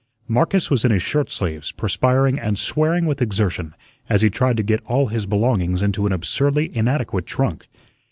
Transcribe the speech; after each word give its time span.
Marcus 0.27 0.71
was 0.71 0.83
in 0.83 0.89
his 0.89 1.03
shirt 1.03 1.29
sleeves, 1.29 1.71
perspiring 1.71 2.39
and 2.39 2.57
swearing 2.57 3.05
with 3.05 3.21
exertion 3.21 3.75
as 4.09 4.23
he 4.23 4.31
tried 4.31 4.57
to 4.57 4.63
get 4.63 4.81
all 4.87 5.09
his 5.09 5.27
belongings 5.27 5.83
into 5.83 6.07
an 6.07 6.11
absurdly 6.11 6.75
inadequate 6.75 7.27
trunk. 7.27 7.67